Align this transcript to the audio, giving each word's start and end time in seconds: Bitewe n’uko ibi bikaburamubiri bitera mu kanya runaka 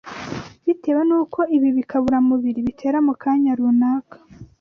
Bitewe 0.65 1.01
n’uko 1.09 1.39
ibi 1.55 1.69
bikaburamubiri 1.77 2.59
bitera 2.67 2.97
mu 3.07 3.13
kanya 3.21 3.51
runaka 3.59 4.17